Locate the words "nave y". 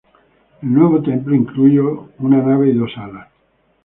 2.41-2.73